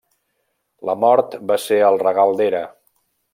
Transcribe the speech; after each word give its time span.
La 0.89 0.95
mort 1.03 1.35
va 1.51 1.59
ser 1.67 1.77
el 1.91 2.01
regal 2.05 2.35
d'Hera. 2.41 2.65